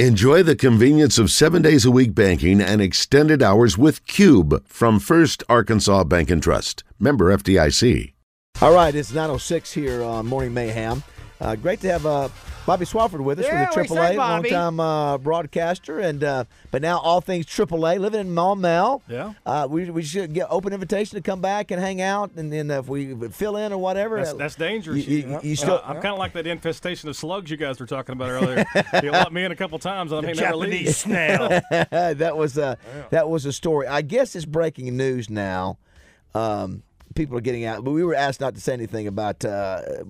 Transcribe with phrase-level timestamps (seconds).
[0.00, 4.98] Enjoy the convenience of seven days a week banking and extended hours with Cube from
[4.98, 6.82] First Arkansas Bank and Trust.
[6.98, 8.12] Member FDIC.
[8.60, 11.04] All right, it's 906 here on Morning Mayhem.
[11.44, 12.26] Uh, great to have uh,
[12.64, 14.50] Bobby Swafford with us Yeah, from the AAA, Bobby.
[14.50, 19.02] longtime uh, broadcaster, and uh, but now all things AAA, living in Maumelle.
[19.08, 19.34] Yeah.
[19.44, 22.70] Uh, we, we should get open invitation to come back and hang out, and then
[22.70, 25.06] if we fill in or whatever, That's, that's dangerous.
[25.06, 27.78] You, you, you still, Uh, I'm kind of like that infestation of slugs you guys
[27.78, 28.64] were talking about earlier.
[29.02, 30.70] you let me in a couple times, and I may never leave.
[30.72, 31.48] Japanese snail.
[31.90, 32.76] that was uh,
[33.10, 33.86] that was a story.
[33.86, 35.76] I guess it's breaking news now.
[36.34, 36.82] Um,
[37.14, 40.04] people are getting out, but we were asked not to say anything about uh, a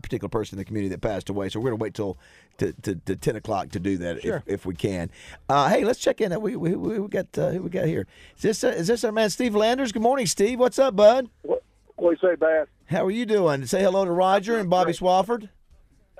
[0.00, 1.48] particular person in the community that passed away.
[1.48, 2.18] So we're going to wait till
[2.58, 5.10] to, to, to ten o'clock to do that if, if we can.
[5.48, 6.38] Uh, hey, let's check in.
[6.40, 8.06] We we, we we got uh, who we got here.
[8.36, 9.92] Is this uh, is this our man Steve Landers?
[9.92, 10.58] Good morning, Steve.
[10.58, 11.28] What's up, bud?
[11.42, 11.62] What,
[11.96, 12.66] what do you say, Bass?
[12.86, 13.66] How are you doing?
[13.66, 15.48] Say hello to Roger and Bobby Swafford.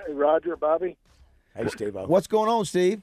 [0.07, 0.97] Hey, Roger, Bobby.
[1.55, 1.95] hey, Steve.
[1.95, 3.03] What's going on, Steve?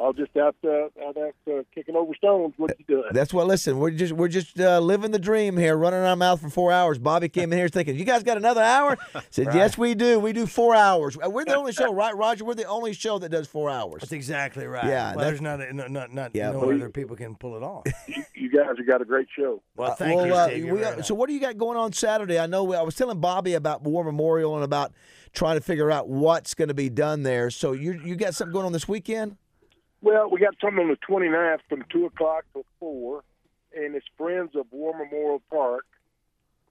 [0.00, 2.54] I'll just out uh, out out uh, kicking over stones.
[2.56, 3.08] What you doing?
[3.12, 3.46] That's what.
[3.46, 6.70] Listen, we're just we're just uh, living the dream here, running our mouth for four
[6.72, 6.98] hours.
[6.98, 8.96] Bobby came in here thinking, "You guys got another hour?"
[9.30, 10.20] Said, "Yes, we do.
[10.20, 11.16] We do four hours.
[11.16, 12.44] Uh, We're the only show, right, Roger?
[12.44, 14.84] We're the only show that does four hours." That's exactly right.
[14.84, 17.62] Yeah, Well, there's not, not, not, not Yeah, no well, other people can pull it
[17.62, 17.84] off.
[18.06, 19.62] you, you guys have got a great show.
[19.76, 21.92] Well, Uh, thank well, you, uh, we- right so, what do you got going on
[21.92, 22.38] Saturday?
[22.38, 24.92] I know I was telling Bobby about War Memorial and about
[25.32, 27.50] trying to figure out what's going to be done there.
[27.50, 29.36] So, you you got something going on this weekend?
[30.00, 33.22] Well, we got something on the 29th from 2 o'clock to 4,
[33.76, 35.84] and it's Friends of War Memorial Park.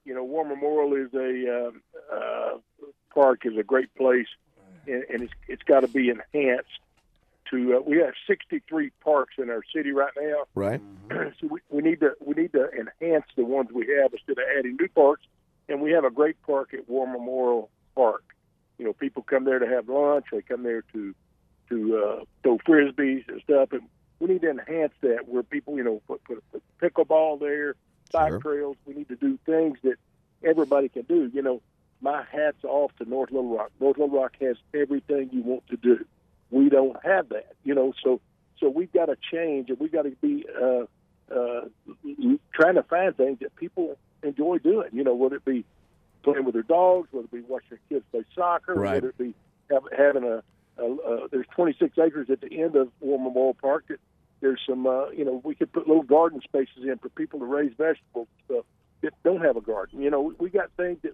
[0.06, 1.82] You know, War Memorial is a um,
[2.14, 2.58] uh,
[3.14, 4.28] park is a great place,
[4.86, 6.80] and, and it's it's got to be enhanced.
[7.52, 10.82] To uh, we have 63 parks in our city right now, Right.
[11.10, 14.46] so we, we need to we need to enhance the ones we have instead of
[14.58, 15.24] adding new parks.
[15.70, 18.24] And we have a great park at War Memorial Park.
[18.78, 20.26] You know, people come there to have lunch.
[20.32, 21.14] They come there to
[21.70, 23.72] to uh, throw frisbees and stuff.
[23.72, 23.84] And
[24.20, 27.76] we need to enhance that where people, you know, put, put, put pickleball there,
[28.12, 28.40] bike Sure.
[28.40, 28.78] trails.
[28.86, 29.96] We need to do things that
[30.44, 31.30] everybody can do.
[31.34, 31.62] You know,
[32.02, 33.72] my hat's off to North Little Rock.
[33.80, 36.06] North Little Rock has everything you want to do.
[36.52, 37.94] We don't have that, you know.
[38.04, 38.22] So,
[38.60, 40.86] so we've got to change, and we've got to be uh,
[41.34, 41.66] uh,
[42.54, 44.90] trying to find things that people enjoy doing.
[44.94, 45.66] You know, whether it be
[46.24, 48.94] playing with their dogs, whether it be watching their kids play soccer, Right.
[48.96, 49.34] whether it be
[49.70, 50.44] have, having a,
[50.78, 53.86] a, a there's 26 acres at the end of War Memorial Park.
[53.88, 54.00] That
[54.42, 57.46] there's some, uh, you know, we could put little garden spaces in for people to
[57.46, 58.66] raise vegetables stuff
[59.02, 60.02] that don't have a garden.
[60.02, 61.14] You know, we, got things that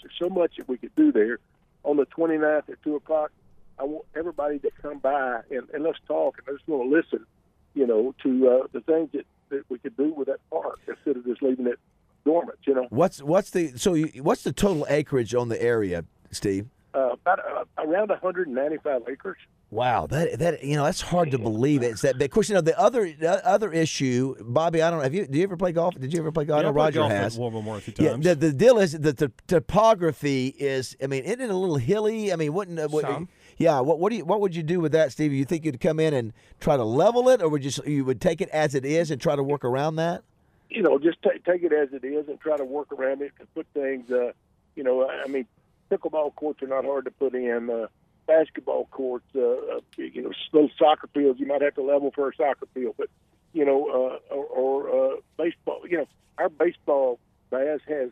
[0.00, 1.38] there's so much that we could do there.
[1.84, 3.32] On the 29th at two o'clock,
[3.78, 7.26] I want everybody to come by and, and let's talk and let's want to listen.
[7.74, 11.16] You know, to uh, the things that, that we could do with that park instead
[11.16, 11.78] of just leaving it
[12.24, 12.58] dormant.
[12.64, 12.86] You know.
[12.90, 16.68] What's what's the so you, what's the total acreage on the area, Steve?
[16.94, 19.36] Uh, about uh, around 195 acres.
[19.70, 21.82] Wow, that that you know that's hard to believe.
[21.82, 22.30] It's that big.
[22.30, 24.82] Of course, you know the other the other issue, Bobby.
[24.82, 25.02] I don't know.
[25.04, 25.26] Have you?
[25.26, 25.94] Do you ever play golf?
[25.98, 26.58] Did you ever play golf?
[26.58, 27.36] I Yeah, know I played Roger golf has.
[27.36, 28.26] at War Memorial a few times.
[28.26, 30.94] Yeah, the, the deal is that the topography is.
[31.02, 32.32] I mean, isn't it a little hilly?
[32.32, 33.28] I mean, wouldn't uh, what, Some.
[33.56, 33.80] yeah?
[33.80, 35.32] What what do you what would you do with that, Steve?
[35.32, 38.20] You think you'd come in and try to level it, or would you you would
[38.20, 40.22] take it as it is and try to work around that?
[40.68, 43.32] You know, just take take it as it is and try to work around it
[43.38, 44.10] and put things.
[44.10, 44.32] Uh,
[44.76, 45.46] you know, I mean,
[45.92, 47.70] pickleball courts are not hard to put in.
[47.70, 47.86] Uh,
[48.26, 51.40] basketball courts, uh, uh, you know, little soccer fields.
[51.40, 53.08] You might have to level for a soccer field, but
[53.52, 53.88] you know,
[54.30, 55.82] uh, or, or uh, baseball.
[55.88, 56.08] You know,
[56.38, 57.18] our baseball
[57.50, 58.10] Baz has.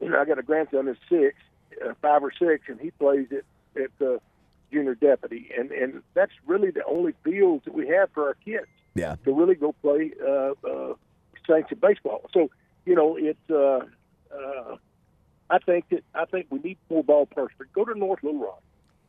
[0.00, 1.36] You know, I got a grandson that's six,
[1.84, 4.18] uh, five or six, and he plays at at uh,
[4.72, 8.66] junior deputy, and and that's really the only fields that we have for our kids
[8.94, 9.16] Yeah.
[9.24, 10.94] to really go play uh, uh,
[11.46, 12.22] sanctioned baseball.
[12.32, 12.50] So
[12.86, 13.50] you know, it's.
[13.50, 13.86] Uh,
[14.34, 14.76] uh,
[15.52, 17.50] I think that I think we need more ballparks.
[17.74, 18.62] Go to North Little Rock.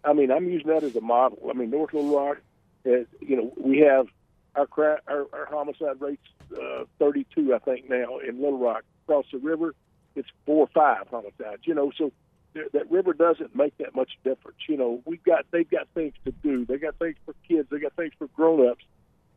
[0.04, 1.40] I mean, I'm using that as a model.
[1.50, 2.40] I mean, North Little Rock,
[2.84, 4.08] is, you know, we have
[4.54, 4.68] our
[5.08, 8.84] our, our homicide rates uh, 32, I think now in Little Rock.
[9.06, 9.74] Across the river,
[10.16, 11.62] it's four or five homicides.
[11.64, 12.12] You know, so
[12.54, 14.58] th- that river doesn't make that much difference.
[14.68, 16.66] You know, we've got they've got things to do.
[16.66, 17.70] They got things for kids.
[17.72, 18.84] They got things for grown ups.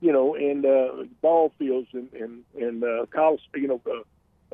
[0.01, 3.43] You know, and uh, ball fields and and and uh, college.
[3.55, 3.81] You know.
[3.87, 4.03] Uh,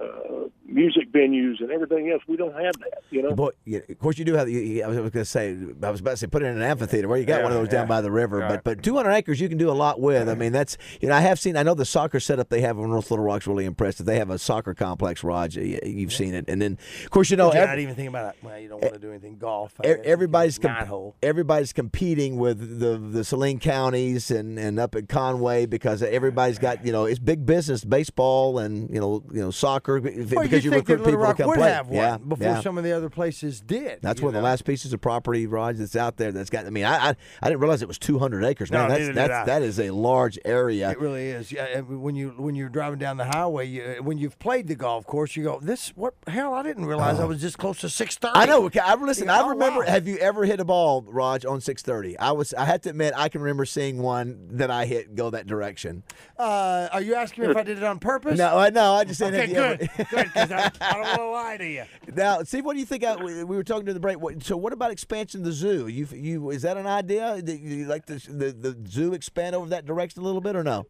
[0.01, 2.23] uh, music venues and everything else.
[2.27, 3.35] We don't have that, you know.
[3.35, 4.49] Boy, yeah, of course you do have.
[4.49, 6.57] You, you- I was going to say, I was about to say, put it in
[6.57, 7.09] an amphitheater.
[7.09, 8.49] Where you got Yeah, one of those down by the river, Right.
[8.63, 10.29] but but 200 acres you can do a lot with.
[10.29, 11.57] I mean, that's you know I have seen.
[11.57, 14.07] I know the soccer setup they have in North Little Rock's really impressive.
[14.07, 15.55] They have a soccer complex, Rog.
[15.55, 17.95] You- You've seen it, and then of course you know But you're ev- not even
[17.95, 18.43] thinking about it.
[18.45, 19.75] Well, you don't want to do anything golf.
[19.79, 24.59] I guess you can everybody's nine com- everybody's competing with the the Saline counties and,
[24.59, 29.01] and up at Conway because everybody's got you know it's big business baseball and you
[29.01, 31.59] know you know soccer because Well, you as you recruit people Rock to come would
[31.59, 31.71] play.
[31.71, 32.61] have one yeah, before yeah.
[32.61, 34.01] some of the other places did.
[34.03, 36.33] That's you one of the last pieces of property, Rog, that's out there.
[36.33, 36.67] That's got.
[36.67, 38.71] I mean, I I, I didn't realize it was 200 acres.
[38.71, 39.29] No, Man, that's did I.
[39.29, 40.91] that's that is a large area.
[40.91, 41.53] It really is.
[41.53, 45.07] Yeah, when you when you're driving down the highway, you, when you've played the golf
[45.07, 46.55] course, you go, "This what hell?
[46.55, 48.41] I didn't realize I was just close to 630." Oh.
[48.41, 48.71] I know.
[48.83, 49.27] I listen.
[49.27, 49.81] Yeah, I oh, remember.
[49.81, 49.87] wow.
[49.87, 52.19] Have you ever hit a ball, Rog, on 630?
[52.19, 52.55] I was.
[52.55, 56.03] I have to admit, I can remember seeing one that I hit go that direction.
[56.39, 58.39] Uh, are you asking me if I did it on purpose?
[58.39, 58.95] No, I no.
[58.95, 59.35] I just said.
[59.35, 61.85] Okay, you good, good, because I, I don't want to lie to you.
[62.15, 63.05] Now, see, what do you think?
[63.05, 64.21] I, we we were talking to the break.
[64.21, 65.89] What, so, what about expansion of the zoo?
[65.89, 67.41] You, you, is that an idea?
[67.43, 70.65] Do you like the, the the zoo expand over that direction a little bit, or
[70.65, 70.87] no?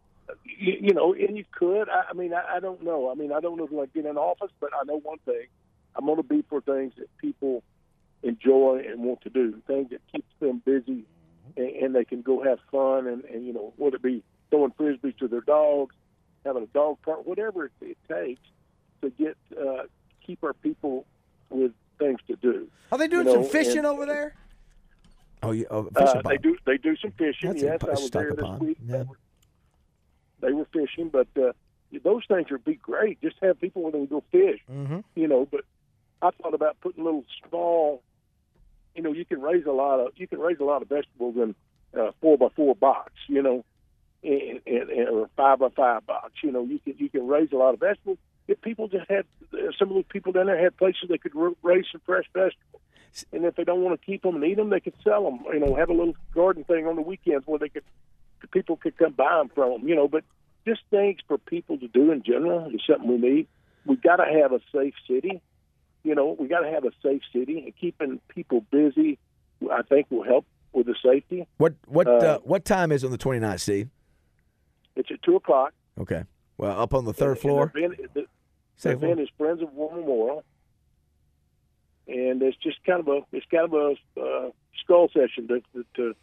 [0.63, 1.89] you, you know, and you could.
[1.89, 3.11] I, I mean, I, I don't know.
[3.11, 5.47] I mean, I don't know if I get in office, but I know one thing:
[5.97, 7.63] I'm going to be for things that people
[8.23, 11.05] enjoy and want to do, things that keeps them busy,
[11.57, 14.71] and, and they can go have fun, and, and you know, whether it be throwing
[14.73, 15.95] frisbees to their dogs,
[16.45, 18.41] having a dog park, whatever it, it takes
[19.03, 19.85] to get uh,
[20.25, 21.05] keep our people
[21.51, 22.69] with things to do.
[22.91, 24.35] Are they doing You some fishing and- over there?
[25.43, 26.57] Oh, you, oh Uh, fishing they do.
[26.65, 27.51] They do some fishing.
[27.51, 28.79] That's a yes, p- I was there this week.
[28.87, 28.99] Yeah.
[28.99, 29.17] They, were,
[30.41, 31.53] they were fishing, but uh,
[32.05, 33.21] those things would be great.
[33.21, 34.61] Just have people where they go fish.
[34.71, 35.01] Mm-hmm.
[35.17, 35.63] You know, but
[36.23, 38.03] I thought about putting little small.
[38.95, 41.35] You know, you can raise a lot of you can raise a lot of vegetables
[41.37, 41.55] in
[42.01, 43.13] uh, four by four box.
[43.27, 43.65] You know,
[44.23, 46.35] and, and, and or five by five box.
[46.45, 48.19] You know, you can you can raise a lot of vegetables.
[48.49, 49.25] If people just had
[49.79, 52.83] some of those people down there had places they could raise some fresh vegetables,
[53.33, 55.41] and if they don't want to keep them and eat them, they could sell them.
[55.53, 57.85] You know, have a little garden thing on the weekends where they could
[58.51, 59.89] people could come buy them from them.
[59.89, 60.25] You know, but
[60.67, 63.49] just things for people to do in general is something we need.
[63.85, 65.41] We got to have a safe city.
[66.05, 69.19] You know, we got to have a safe city, and keeping people busy,
[69.71, 71.47] I think, will help with the safety.
[71.59, 73.89] What what uh, uh, what time is on the 29th, Steve?
[74.97, 75.73] It's at two o'clock.
[75.99, 76.25] Okay.
[76.59, 77.73] Well, up on the third And- floor.
[77.75, 78.27] And the event, the, the
[78.77, 79.13] Second floor.
[79.13, 80.45] event is Friends of War Memorial,
[82.09, 84.51] and it's just kind of a it's kind of a uh,
[84.83, 86.15] skull session to, to, to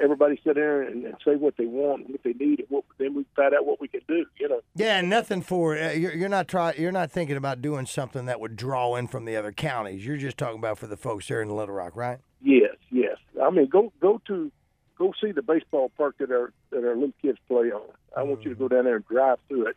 [0.00, 3.14] everybody sit there and, and say what they want, what they need, and what, then
[3.14, 4.24] we find out what we can do.
[4.38, 4.60] You know.
[4.76, 8.40] Yeah, nothing for uh, you're, you're not try you're not thinking about doing something that
[8.40, 10.06] would draw in from the other counties.
[10.06, 12.18] You're just talking about for the folks here in Little Rock, right?
[12.40, 13.16] Yes, yes.
[13.42, 14.52] I mean, go go to
[14.98, 17.82] go see the baseball park that our that our little kids play on.
[18.16, 19.76] I want you to go down there and drive through it,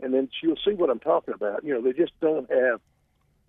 [0.00, 1.64] and then you'll see what I'm talking about.
[1.64, 2.80] You know, they just don't have.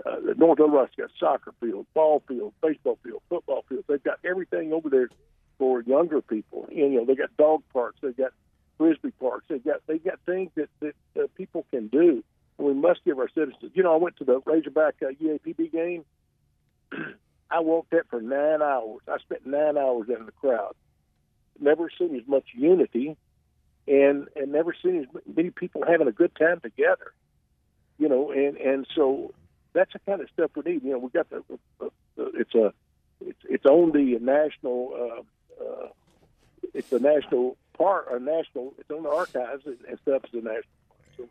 [0.05, 3.83] Uh, North Little got soccer field, ball field, baseball field, football field.
[3.87, 5.09] They've got everything over there
[5.57, 6.67] for younger people.
[6.71, 8.31] You know, they got dog parks, they've got
[8.77, 12.23] frisbee parks, they've got they got things that that uh, people can do.
[12.57, 13.71] And we must give our citizens.
[13.73, 16.05] You know, I went to the Razorback uh, UAPB game.
[17.51, 19.01] I walked that for nine hours.
[19.07, 20.75] I spent nine hours in the crowd.
[21.59, 23.17] Never seen as much unity,
[23.87, 27.13] and and never seen as many people having a good time together.
[27.97, 29.33] You know, and and so
[29.73, 30.83] that's the kind of stuff we need.
[30.83, 31.43] You know, we got the,
[31.79, 32.73] the, the it's a
[33.25, 35.23] it's it's on the national
[35.59, 35.87] uh, uh,
[36.73, 40.37] it's a national part a national it's on the archives and, and stuff is a
[40.37, 41.29] national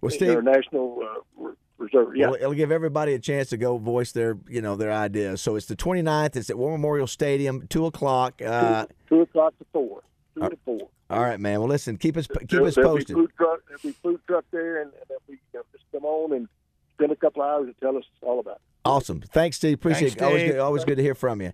[0.00, 1.50] Well, or Steve, national uh,
[1.82, 2.16] re- reserve.
[2.16, 2.26] Yeah.
[2.26, 5.40] well, it'll give everybody a chance to go voice their, you know, their ideas.
[5.42, 6.36] So it's the 29th.
[6.36, 8.40] It's at War Memorial Stadium, two o'clock.
[8.40, 10.02] Uh, two o'clock to four.
[10.34, 10.88] Two to four.
[11.10, 11.60] all right, man.
[11.60, 13.08] Well, listen, keep us keep There'll- us there'll posted.
[13.16, 15.84] Be food truck, there'll be food truck there, and, and there'll be, you know, just
[15.92, 16.48] come on and
[16.94, 18.60] spend a couple hours and tell us all about it.
[18.84, 19.20] Awesome.
[19.20, 19.74] Thanks, Steve.
[19.74, 20.24] Appreciate Thanks, it.
[20.24, 21.52] Always good, always good to hear from you.